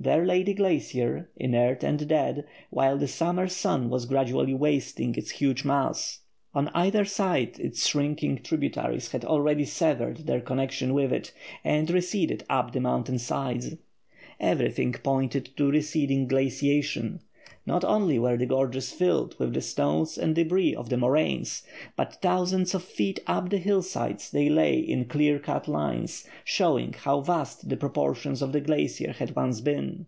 [0.00, 5.28] There lay the glacier, inert and dead, while the summer sun was gradually wasting its
[5.30, 6.20] huge mass.
[6.54, 11.32] On either side its shrinking tributaries had already severed their connection with it,
[11.64, 13.74] and receded up the mountain sides.
[14.38, 17.18] Everything pointed to receding glaciation.
[17.66, 21.64] Not only were the gorges filled with the stones and débris of the moraines,
[21.96, 26.94] but thousands of feet up the hill sides they lay in clear cut lines, showing
[26.94, 30.06] how vast the proportions of the glacier had once been.